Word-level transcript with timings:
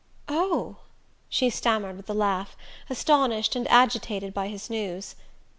"Oh" 0.27 0.77
she 1.29 1.51
stammered 1.51 1.95
with 1.95 2.09
a 2.09 2.15
laugh, 2.15 2.57
astonished 2.89 3.55
and 3.55 3.67
agitated 3.67 4.33
by 4.33 4.47
his 4.47 4.67
news. 4.67 5.13